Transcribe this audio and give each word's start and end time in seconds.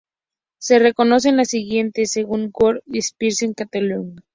Se 0.57 0.79
reconocen 0.79 1.37
las 1.37 1.49
siguientes 1.49 2.11
según 2.11 2.49
"World 2.51 2.81
Spider 2.91 3.53
Catalog" 3.53 4.03
v. 4.15 4.23